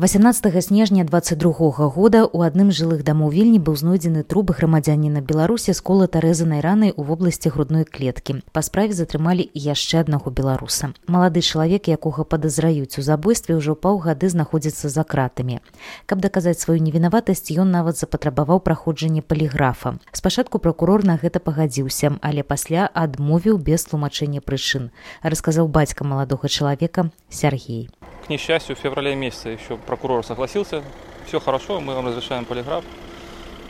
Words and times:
18 0.00 0.64
снежня 0.64 1.04
22 1.04 1.52
года 1.90 2.24
у 2.24 2.40
адным 2.40 2.70
жылых 2.72 3.02
дамоў 3.04 3.36
вільні 3.36 3.58
быў 3.60 3.76
знойдзены 3.76 4.22
труп 4.24 4.56
грамадзяніна 4.56 5.20
беларусі 5.20 5.74
з 5.76 5.80
колата 5.84 6.22
рэзанай 6.24 6.64
ранай 6.64 6.94
у 6.96 7.04
вобласці 7.04 7.52
грудной 7.52 7.84
клеткі. 7.84 8.40
Па 8.56 8.62
справе 8.64 8.96
затрымалі 8.96 9.44
яшчэ 9.52 10.00
аднаго 10.00 10.32
беларуса. 10.32 10.96
Малады 11.04 11.44
чалавек 11.44 11.92
якога 11.92 12.24
падазраюць 12.24 12.96
у 12.96 13.04
забойстве 13.04 13.60
ўжо 13.60 13.76
паўгады 13.76 14.32
знаходзіцца 14.32 14.88
за 14.88 15.04
кратамі. 15.04 15.60
Каб 16.08 16.24
даказаць 16.24 16.64
сваю 16.64 16.80
невінаватасць 16.80 17.52
ён 17.52 17.68
нават 17.68 18.00
запатрабаваў 18.00 18.64
праходжанне 18.64 19.20
паліграфа. 19.20 20.00
Спачатку 20.16 20.64
прокурор 20.64 21.04
на 21.04 21.20
гэта 21.20 21.44
пагадзіўся 21.44 22.16
але 22.24 22.40
пасля 22.40 22.88
адмовіў 22.88 23.60
без 23.60 23.84
тлумачэння 23.84 24.40
прычын 24.40 24.96
расказаў 25.20 25.68
бацька 25.68 26.08
маладога 26.08 26.48
чалавека 26.48 27.12
Сергей 27.28 27.92
несчастью, 28.30 28.76
в 28.76 28.78
феврале 28.78 29.14
месяце 29.14 29.50
еще 29.50 29.76
прокурор 29.90 30.24
согласился. 30.24 30.84
Все 31.26 31.40
хорошо, 31.40 31.80
мы 31.80 31.96
вам 31.96 32.06
разрешаем 32.06 32.44
полиграф. 32.44 32.84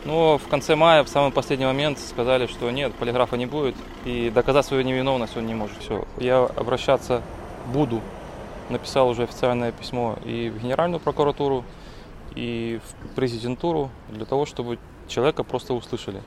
Но 0.05 0.37
в 0.37 0.49
конце 0.49 0.77
мая, 0.77 1.03
в 1.03 1.09
самый 1.09 1.33
последний 1.33 1.65
момент, 1.65 1.99
сказали, 1.99 2.47
что 2.47 2.71
нет, 2.71 2.93
полиграфа 2.95 3.37
не 3.37 3.47
будет. 3.47 3.75
И 4.05 4.29
доказать 4.29 4.67
свою 4.67 4.83
невиновность 4.83 5.35
он 5.39 5.47
не 5.47 5.55
может. 5.55 5.79
Все, 5.79 6.05
я 6.19 6.45
обращаться 6.45 7.23
буду. 7.73 8.03
Написал 8.69 9.09
уже 9.09 9.23
официальное 9.23 9.73
письмо 9.73 10.19
и 10.27 10.51
в 10.51 10.63
Генеральную 10.63 11.01
прокуратуру, 11.01 11.65
и 12.35 12.81
в 12.85 13.15
президентуру, 13.15 13.91
для 14.11 14.27
того, 14.27 14.45
чтобы 14.45 14.79
человека 15.09 15.43
просто 15.43 15.73
услышали. 15.73 16.21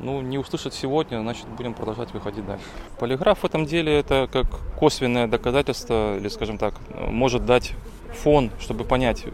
Ну, 0.00 0.20
не 0.20 0.36
услышать 0.36 0.74
сегодня, 0.74 1.20
значит, 1.20 1.46
будем 1.48 1.72
продолжать 1.72 2.12
выходить 2.12 2.46
дальше. 2.46 2.64
Полиграф 2.98 3.38
в 3.38 3.44
этом 3.46 3.64
деле 3.64 3.98
это 3.98 4.28
как 4.30 4.46
косвенное 4.78 5.26
доказательство, 5.26 6.18
или, 6.18 6.28
скажем 6.28 6.58
так, 6.58 6.74
может 7.08 7.46
дать 7.46 7.72
фон, 8.12 8.50
чтобы 8.60 8.84
понять, 8.84 9.24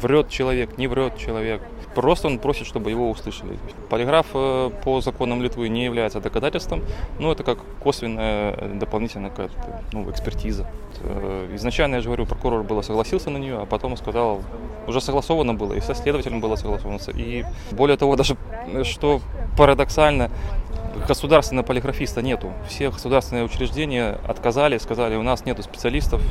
врет 0.00 0.28
человек, 0.28 0.78
не 0.78 0.86
врет 0.86 1.16
человек. 1.18 1.62
Просто 1.94 2.28
он 2.28 2.38
просит, 2.38 2.66
чтобы 2.66 2.90
его 2.90 3.10
услышали. 3.10 3.58
Полиграф 3.88 4.26
э, 4.34 4.70
по 4.84 5.00
законам 5.00 5.42
Литвы 5.42 5.68
не 5.68 5.84
является 5.84 6.20
доказательством, 6.20 6.82
но 7.18 7.32
это 7.32 7.42
как 7.42 7.58
косвенная 7.82 8.54
дополнительная 8.74 9.30
какая-то 9.30 9.82
ну, 9.92 10.08
экспертиза. 10.10 10.66
Э, 11.02 11.50
изначально, 11.54 11.96
я 11.96 12.00
же 12.00 12.06
говорю, 12.08 12.26
прокурор 12.26 12.62
было 12.62 12.82
согласился 12.82 13.30
на 13.30 13.38
нее, 13.38 13.58
а 13.58 13.66
потом 13.66 13.96
сказал, 13.96 14.42
уже 14.86 15.00
согласовано 15.00 15.54
было, 15.54 15.72
и 15.72 15.80
со 15.80 15.94
следователем 15.94 16.40
было 16.40 16.56
согласовано. 16.56 17.00
И 17.14 17.44
более 17.72 17.96
того, 17.96 18.16
даже 18.16 18.36
что 18.84 19.20
парадоксально, 19.56 20.30
государственного 21.07 21.65
полиграфиста 21.65 22.21
нету. 22.21 22.51
Все 22.67 22.89
государственные 22.89 23.45
учреждения 23.45 24.19
отказали, 24.27 24.77
сказали, 24.77 25.15
у 25.15 25.23
нас 25.23 25.45
нету 25.45 25.63
специалистов, 25.63 26.21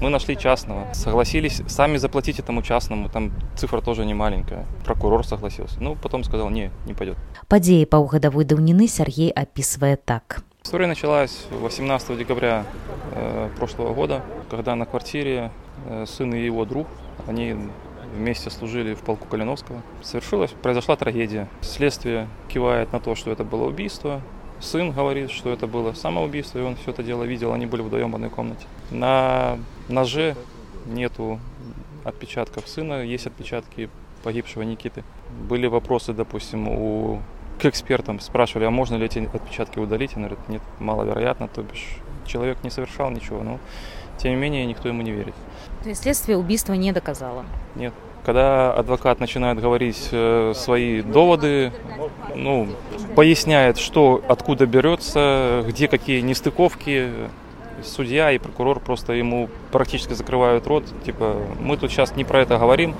мы 0.00 0.10
нашли 0.10 0.36
частного. 0.36 0.92
Согласились 0.94 1.62
сами 1.68 1.96
заплатить 1.96 2.38
этому 2.38 2.62
частному, 2.62 3.08
там 3.08 3.32
цифра 3.56 3.80
тоже 3.80 4.04
не 4.04 4.14
маленькая. 4.14 4.66
Прокурор 4.84 5.26
согласился. 5.26 5.76
Ну, 5.80 5.96
потом 5.96 6.24
сказал, 6.24 6.50
не, 6.50 6.70
не 6.86 6.94
пойдет. 6.94 7.16
Падеи 7.48 7.84
паўгадавой 7.84 8.44
даўніны 8.44 8.88
Сергей 8.88 9.30
описывает 9.30 10.04
так. 10.04 10.42
История 10.62 10.86
началась 10.86 11.46
18 11.50 12.18
декабря 12.18 12.64
э, 13.12 13.48
прошлого 13.56 13.94
года, 13.94 14.22
когда 14.50 14.74
на 14.74 14.84
квартире 14.84 15.50
э, 15.86 16.04
сын 16.06 16.34
и 16.34 16.44
его 16.44 16.64
друг, 16.64 16.86
они 17.26 17.56
вместе 18.13 18.49
служили 18.49 18.93
в 18.93 18.99
полку 18.99 19.27
Калиновского. 19.27 19.81
Совершилась, 20.01 20.51
произошла 20.51 20.95
трагедия. 20.95 21.47
Следствие 21.61 22.27
кивает 22.47 22.93
на 22.93 22.99
то, 22.99 23.15
что 23.15 23.31
это 23.31 23.43
было 23.43 23.65
убийство. 23.65 24.21
Сын 24.59 24.91
говорит, 24.91 25.29
что 25.31 25.51
это 25.51 25.67
было 25.67 25.93
самоубийство, 25.93 26.59
и 26.59 26.61
он 26.61 26.75
все 26.75 26.91
это 26.91 27.03
дело 27.03 27.23
видел, 27.23 27.51
они 27.51 27.65
были 27.65 27.81
вдвоем 27.81 28.11
в 28.11 28.15
одной 28.15 28.29
комнате. 28.29 28.65
На 28.91 29.57
ноже 29.89 30.37
нету 30.85 31.39
отпечатков 32.05 32.67
сына, 32.67 33.03
есть 33.03 33.27
отпечатки 33.27 33.89
погибшего 34.23 34.63
Никиты. 34.63 35.03
Были 35.49 35.67
вопросы, 35.67 36.13
допустим, 36.13 36.69
у 36.69 37.21
к 37.59 37.65
экспертам 37.65 38.19
спрашивали, 38.19 38.65
а 38.65 38.71
можно 38.71 38.95
ли 38.95 39.05
эти 39.05 39.19
отпечатки 39.19 39.79
удалить? 39.79 40.15
Он 40.15 40.23
говорит, 40.23 40.49
нет, 40.49 40.61
маловероятно, 40.79 41.47
то 41.47 41.61
бишь 41.61 41.97
человек 42.25 42.63
не 42.63 42.69
совершал 42.69 43.11
ничего, 43.11 43.43
но 43.43 43.59
тем 44.17 44.31
не 44.31 44.37
менее 44.37 44.65
никто 44.65 44.87
ему 44.87 45.01
не 45.01 45.11
верит. 45.11 45.33
То 45.83 45.89
есть 45.89 46.03
следствие 46.03 46.37
убийства 46.37 46.73
не 46.73 46.91
доказало? 46.91 47.45
Нет. 47.75 47.93
Когда 48.25 48.71
адвокат 48.71 49.19
начинает 49.19 49.59
говорить 49.59 50.07
э, 50.11 50.53
свои 50.55 51.01
доводы, 51.01 51.73
ну, 52.35 52.69
поясняет, 53.15 53.77
что 53.77 54.21
откуда 54.29 54.65
берется, 54.65 55.63
где 55.67 55.89
какие 55.89 56.21
нестыковки, 56.21 57.09
судья 57.83 58.31
и 58.31 58.37
прокурор 58.37 58.79
просто 58.79 59.11
ему 59.13 59.49
практически 59.71 60.13
закрывают 60.13 60.65
рот. 60.67 60.85
Типа, 61.05 61.35
мы 61.59 61.75
тут 61.75 61.91
сейчас 61.91 62.15
не 62.15 62.23
про 62.23 62.39
это 62.39 62.57
говорим, 62.57 62.95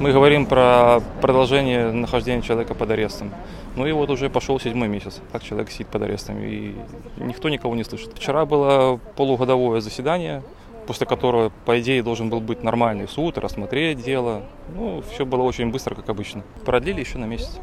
мы 0.00 0.12
говорим 0.12 0.46
про 0.46 1.00
продолжение 1.20 1.90
нахождения 1.90 2.42
человека 2.42 2.74
под 2.74 2.90
арестом. 2.90 3.32
Ну 3.76 3.86
и 3.86 3.92
вот 3.92 4.10
уже 4.10 4.30
пошел 4.30 4.58
седьмой 4.60 4.88
месяц, 4.88 5.20
так 5.32 5.42
человек 5.42 5.70
сидит 5.70 5.88
под 5.88 6.02
арестом, 6.02 6.38
и 6.40 6.74
никто 7.16 7.48
никого 7.48 7.74
не 7.74 7.84
слышит. 7.84 8.12
Вчера 8.14 8.46
было 8.46 9.00
полугодовое 9.16 9.80
заседание, 9.80 10.42
после 10.86 11.06
которого, 11.06 11.52
по 11.64 11.80
идее, 11.80 12.02
должен 12.02 12.30
был 12.30 12.40
быть 12.40 12.62
нормальный 12.62 13.08
суд, 13.08 13.38
рассмотреть 13.38 14.02
дело. 14.02 14.42
Ну, 14.74 15.02
все 15.12 15.26
было 15.26 15.42
очень 15.42 15.70
быстро, 15.70 15.94
как 15.94 16.08
обычно. 16.08 16.42
Продлили 16.64 17.00
еще 17.00 17.18
на 17.18 17.26
месяц 17.26 17.58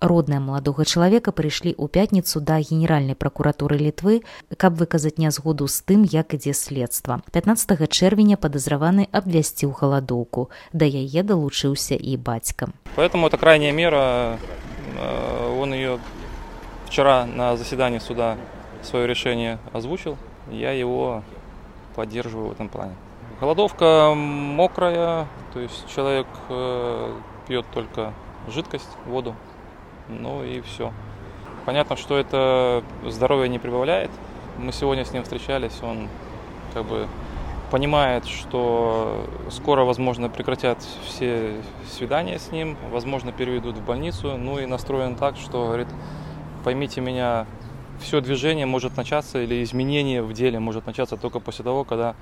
Родныя 0.00 0.40
маладога 0.40 0.88
чалавека 0.88 1.28
прыйшлі 1.28 1.76
ў 1.76 1.84
пятніцу 1.92 2.40
да 2.40 2.56
генеральнай 2.56 3.12
пракуратуры 3.12 3.76
літвы, 3.76 4.24
каб 4.56 4.80
выказаць 4.80 5.20
нязгоду 5.20 5.68
з 5.68 5.84
тым, 5.84 6.08
як 6.08 6.32
ідзе 6.32 6.56
следства. 6.56 7.20
15 7.36 7.84
чэрвеня 7.84 8.40
падазраваны 8.40 9.12
абвясціў 9.12 9.76
галадоўку. 9.76 10.48
Да 10.72 10.88
яе 10.88 11.20
далучыўся 11.20 12.00
і 12.00 12.16
бацькам. 12.16 12.72
Поэтому 12.96 13.28
это 13.28 13.36
крайняя 13.36 13.76
мера. 13.76 14.38
Э, 14.96 15.60
он 15.60 15.74
ее 15.74 15.98
вчера 16.88 17.26
на 17.26 17.58
заседании 17.58 17.98
суда 17.98 18.38
свое 18.82 19.06
решение 19.06 19.58
озвучил. 19.74 20.16
Я 20.50 20.72
его 20.72 21.22
поддерживаю 21.94 22.48
в 22.48 22.52
этом 22.52 22.70
плане. 22.70 22.94
Голодовка 23.38 24.14
мокрая, 24.16 25.26
то 25.52 25.60
есть 25.60 25.84
человек 25.94 26.26
э, 26.48 27.14
пьет 27.46 27.66
только 27.74 28.14
жидкость, 28.48 28.88
воду, 29.06 29.34
ну 30.09 30.43
и 30.43 30.61
все. 30.61 30.91
Понятно, 31.65 31.95
что 31.95 32.17
это 32.17 32.83
здоровье 33.05 33.49
не 33.49 33.59
прибавляет. 33.59 34.11
Мы 34.57 34.71
сегодня 34.71 35.03
с 35.03 35.11
ним 35.11 35.23
встречались, 35.23 35.81
он 35.81 36.07
как 36.73 36.85
бы 36.85 37.07
понимает, 37.71 38.25
что 38.25 39.25
скоро, 39.49 39.83
возможно, 39.83 40.29
прекратят 40.29 40.77
все 41.05 41.55
свидания 41.89 42.39
с 42.39 42.51
ним, 42.51 42.77
возможно, 42.91 43.31
переведут 43.31 43.77
в 43.77 43.85
больницу, 43.85 44.37
ну 44.37 44.59
и 44.59 44.65
настроен 44.65 45.15
так, 45.15 45.35
что 45.35 45.65
говорит, 45.65 45.87
поймите 46.63 47.01
меня, 47.01 47.45
все 47.99 48.21
движение 48.21 48.65
может 48.65 48.97
начаться 48.97 49.41
или 49.41 49.63
изменение 49.63 50.21
в 50.21 50.33
деле 50.33 50.59
может 50.59 50.85
начаться 50.85 51.17
только 51.17 51.39
после 51.39 51.63
того, 51.63 51.83
когда 51.83 52.15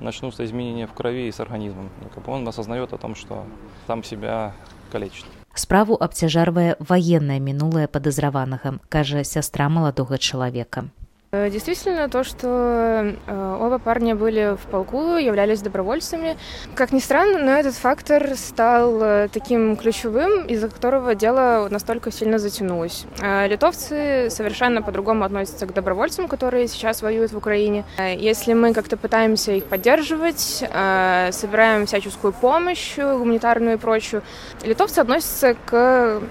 начнутся 0.00 0.44
изменения 0.44 0.86
в 0.86 0.92
крови 0.92 1.28
и 1.28 1.32
с 1.32 1.40
организмом. 1.40 1.90
Он 2.26 2.46
осознает 2.48 2.92
о 2.92 2.98
том, 2.98 3.14
что 3.14 3.44
там 3.86 4.02
себя 4.04 4.52
калечит. 4.90 5.26
Справу 5.54 5.96
абцяжарвае 6.00 6.76
ваеннае 6.78 7.38
мінулае 7.40 7.86
падазраванага, 7.88 8.78
кажа 8.88 9.24
сястра 9.24 9.68
маладога 9.68 10.18
чалавека. 10.18 10.84
Э, 11.30 11.50
действительно, 11.50 12.08
то, 12.08 12.24
что 12.24 13.14
э, 13.26 13.56
оба 13.60 13.78
парня 13.78 14.14
были 14.16 14.56
в 14.56 14.70
полку, 14.70 15.16
являлись 15.16 15.60
добровольцами. 15.60 16.38
Как 16.74 16.90
ни 16.90 17.00
странно, 17.00 17.38
но 17.40 17.50
этот 17.50 17.74
фактор 17.74 18.34
стал 18.34 18.98
э, 19.02 19.28
таким 19.30 19.76
ключевым, 19.76 20.46
из-за 20.46 20.70
которого 20.70 21.14
дело 21.14 21.68
настолько 21.70 22.10
сильно 22.10 22.38
затянулось. 22.38 23.04
Литовцы 23.20 24.28
совершенно 24.30 24.80
по-другому 24.80 25.24
относятся 25.24 25.66
к 25.66 25.74
добровольцам, 25.74 26.28
которые 26.28 26.66
сейчас 26.66 27.02
воюют 27.02 27.32
в 27.32 27.36
Украине. 27.36 27.84
Если 27.98 28.54
мы 28.54 28.72
как-то 28.72 28.96
пытаемся 28.96 29.52
их 29.52 29.64
поддерживать, 29.64 30.40
собираем 30.40 31.86
всяческую 31.86 32.32
помощь, 32.32 32.96
гуманитарную 32.96 33.76
и 33.76 33.78
прочую, 33.78 34.22
литовцы 34.64 35.00
относятся 35.00 35.54
к, 35.54 36.22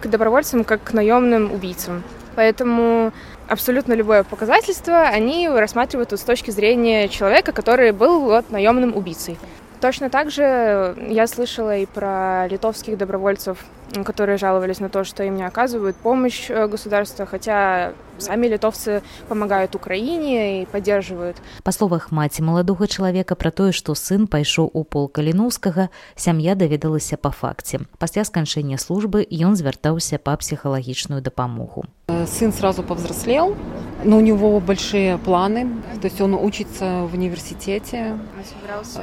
к 0.00 0.06
добровольцам 0.06 0.64
как 0.64 0.82
к 0.82 0.92
наемным 0.92 1.52
убийцам. 1.52 2.02
Поэтому 2.36 3.12
абсолютно 3.48 3.92
любое 3.92 4.22
показательство 4.22 5.02
они 5.02 5.48
рассматривают 5.48 6.12
с 6.12 6.22
точки 6.22 6.50
зрения 6.50 7.08
человека, 7.08 7.52
который 7.52 7.92
был 7.92 8.20
вот 8.20 8.50
наемным 8.50 8.96
убийцей. 8.96 9.38
Точно 9.80 10.08
так 10.10 10.30
же 10.30 10.96
я 11.08 11.26
слышала 11.26 11.76
и 11.76 11.86
про 11.86 12.46
литовских 12.48 12.96
добровольцев 12.96 13.58
которые 14.05 14.37
жаловались 14.37 14.79
на 14.79 14.89
то, 14.89 15.03
что 15.03 15.23
им 15.23 15.35
не 15.35 15.43
оказывают 15.43 15.95
помощь 15.97 16.49
э, 16.49 16.67
государства, 16.67 17.25
хотя 17.25 17.93
самі 18.21 18.49
літовцы 18.49 19.01
памагаюць 19.27 19.73
украіне 19.75 20.61
і 20.61 20.65
паддерживаюць 20.69 21.41
па 21.65 21.71
словах 21.73 22.11
маці 22.13 22.45
маладога 22.45 22.87
чалавека 22.87 23.35
пра 23.35 23.51
тое 23.51 23.73
што 23.73 23.97
сын 23.97 24.29
пайшоў 24.29 24.69
у 24.73 24.83
пол 24.85 25.09
каліноўскага 25.09 25.89
сям'я 26.15 26.55
даведалася 26.55 27.17
па 27.17 27.33
факце 27.33 27.81
пасля 27.97 28.23
сканчэння 28.27 28.77
службы 28.77 29.25
ён 29.25 29.57
звяртаўся 29.57 30.21
па 30.21 30.37
псіхалагічную 30.37 31.21
дапамогу 31.21 31.89
сын 32.27 32.53
сразу 32.53 32.83
повзрослел 32.83 33.55
но 34.03 34.17
у 34.17 34.21
него 34.21 34.59
большие 34.59 35.17
планы 35.17 35.81
то 36.01 36.05
есть 36.05 36.21
он 36.21 36.33
учится 36.33 37.07
в 37.09 37.13
университете 37.13 38.17
он 38.37 38.45
собирался 38.45 39.01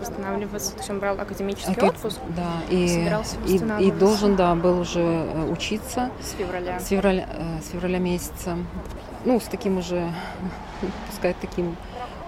восстанавливаться 0.00 0.72
то 0.72 0.78
есть 0.78 0.90
он 0.90 0.98
брал 1.00 1.20
академический 1.20 1.82
отпуск 1.82 2.18
да 2.36 2.62
и, 2.70 3.10
и, 3.46 3.88
и 3.88 3.90
должен 3.90 4.17
да 4.27 4.55
был 4.55 4.79
уже 4.79 5.27
учиться. 5.49 6.11
С 6.21 6.31
февраля. 6.31 6.79
С 6.79 6.87
февраля 6.87 7.27
с 7.61 7.71
февраля 7.71 7.99
месяца. 7.99 8.57
Ну, 9.25 9.39
с 9.39 9.45
таким 9.45 9.77
уже, 9.77 10.11
пускай 11.09 11.35
таким 11.39 11.75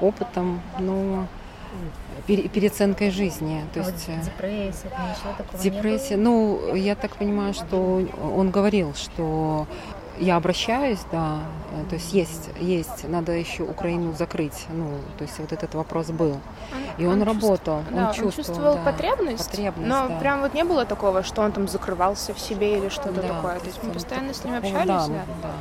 опытом, 0.01 0.61
но 0.79 1.25
переоценкой 2.27 3.11
жизни. 3.11 3.63
То 3.73 3.79
есть, 3.79 4.07
вот 4.07 4.25
депрессия, 4.25 4.87
ничего 4.87 5.33
такого 5.37 5.63
Депрессия, 5.63 6.17
ну, 6.17 6.75
я 6.75 6.95
так 6.95 7.15
понимаю, 7.15 7.53
что 7.53 8.01
он 8.35 8.51
говорил, 8.51 8.93
что 8.93 9.67
я 10.19 10.35
обращаюсь, 10.35 10.99
да, 11.11 11.39
то 11.89 11.95
есть 11.95 12.13
есть, 12.13 12.49
есть, 12.59 13.07
надо 13.07 13.31
еще 13.31 13.63
Украину 13.63 14.13
закрыть, 14.13 14.65
ну, 14.69 14.97
то 15.17 15.23
есть 15.23 15.39
вот 15.39 15.51
этот 15.51 15.73
вопрос 15.73 16.07
был. 16.07 16.39
И 16.97 17.05
он, 17.05 17.21
он 17.21 17.23
работал, 17.23 17.79
чувств... 17.79 17.93
да, 17.95 18.07
он 18.07 18.13
чувствовал, 18.13 18.27
он 18.27 18.31
чувствовал 18.31 18.75
да, 18.75 18.91
потребность, 18.91 19.49
потребность, 19.49 19.87
но 19.87 20.07
да. 20.07 20.19
прям 20.19 20.41
вот 20.41 20.53
не 20.53 20.63
было 20.63 20.85
такого, 20.85 21.23
что 21.23 21.41
он 21.41 21.51
там 21.51 21.67
закрывался 21.67 22.33
в 22.33 22.39
себе 22.39 22.77
или 22.77 22.89
что-то 22.89 23.21
да, 23.21 23.27
такое. 23.29 23.59
То 23.59 23.65
есть 23.65 23.83
мы 23.83 23.91
постоянно 23.91 24.33
с 24.33 24.43
ним 24.43 24.55
общались, 24.55 24.87
да. 24.87 25.07
да. 25.41 25.51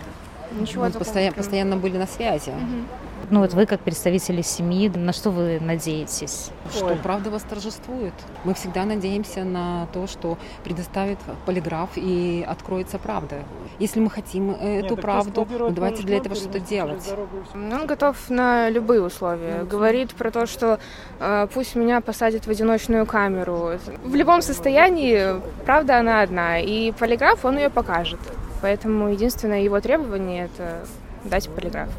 Ничего 0.52 0.84
мы 0.84 0.90
постоянно, 0.90 1.36
постоянно 1.36 1.76
были 1.76 1.96
на 1.98 2.06
связи. 2.06 2.50
Угу. 2.50 2.86
Ну 3.30 3.40
вот 3.40 3.54
вы 3.54 3.66
как 3.66 3.80
представители 3.80 4.42
семьи, 4.42 4.88
на 4.88 5.12
что 5.12 5.30
вы 5.30 5.60
надеетесь? 5.60 6.50
Что 6.74 6.86
Ой. 6.86 6.96
правда 6.96 7.30
восторжествует. 7.30 8.12
Мы 8.42 8.54
всегда 8.54 8.84
надеемся 8.84 9.44
на 9.44 9.86
то, 9.92 10.08
что 10.08 10.36
предоставит 10.64 11.18
полиграф 11.46 11.90
и 11.94 12.44
откроется 12.46 12.98
правда. 12.98 13.36
Если 13.78 14.00
мы 14.00 14.10
хотим 14.10 14.50
эту 14.50 14.96
Нет, 14.96 15.00
правду, 15.00 15.46
ну, 15.48 15.70
давайте 15.70 16.02
для 16.02 16.16
этого 16.16 16.34
что-то 16.34 16.58
делать. 16.58 17.08
Он 17.54 17.86
готов 17.86 18.16
на 18.30 18.68
любые 18.68 19.00
условия. 19.00 19.60
Ну, 19.60 19.66
Говорит 19.66 20.12
про 20.14 20.32
то, 20.32 20.46
что 20.46 20.80
э, 21.20 21.46
пусть 21.54 21.76
меня 21.76 22.00
посадят 22.00 22.46
в 22.46 22.50
одиночную 22.50 23.06
камеру. 23.06 23.78
В 24.02 24.14
любом 24.16 24.42
состоянии 24.42 25.40
правда 25.64 25.98
она 25.98 26.22
одна, 26.22 26.58
и 26.58 26.90
полиграф 26.90 27.44
он 27.44 27.58
ее 27.58 27.70
покажет. 27.70 28.18
Поэтому 28.62 29.08
единственное 29.08 29.62
его 29.62 29.80
требование 29.80 30.44
это 30.44 30.84
дать 31.24 31.48
полиграф. 31.48 31.88